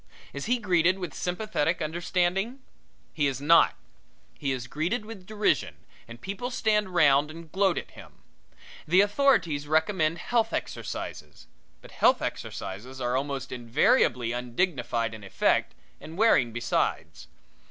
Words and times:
Is 0.33 0.45
he 0.47 0.57
greeted 0.57 0.97
with 0.97 1.13
sympathetic 1.13 1.79
understanding? 1.79 2.63
He 3.13 3.27
is 3.27 3.39
not. 3.39 3.75
He 4.35 4.51
is 4.51 4.65
greeted 4.65 5.05
with 5.05 5.27
derision 5.27 5.75
and 6.07 6.19
people 6.19 6.49
stand 6.49 6.89
round 6.95 7.29
and 7.29 7.51
gloat 7.51 7.77
at 7.77 7.91
him. 7.91 8.13
The 8.87 9.01
authorities 9.01 9.67
recommend 9.67 10.17
health 10.17 10.53
exercises, 10.53 11.45
but 11.83 11.91
health 11.91 12.23
exercises 12.23 12.99
are 12.99 13.15
almost 13.15 13.51
invariably 13.51 14.31
undignified 14.31 15.13
in 15.13 15.23
effect 15.23 15.75
and 15.99 16.17
wearing 16.17 16.51
besides. 16.51 17.27